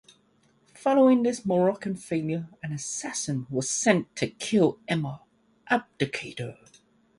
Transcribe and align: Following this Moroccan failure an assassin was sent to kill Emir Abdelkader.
Following 0.73 1.21
this 1.21 1.45
Moroccan 1.45 1.95
failure 1.95 2.49
an 2.63 2.73
assassin 2.73 3.45
was 3.51 3.69
sent 3.69 4.15
to 4.15 4.29
kill 4.29 4.79
Emir 4.87 5.19
Abdelkader. 5.69 6.57